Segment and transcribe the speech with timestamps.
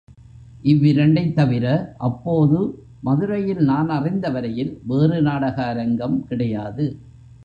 [0.63, 1.65] இவ்விரண்டைத் தவிர
[1.97, 2.59] அப்போது
[3.01, 6.85] மதுரையில் நான் அறிந்த வரையில் வேறு நாடக அரங்கம் கிடையாது.